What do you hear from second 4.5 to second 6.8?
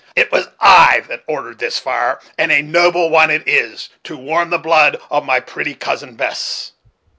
blood of my pretty Cousin Bess."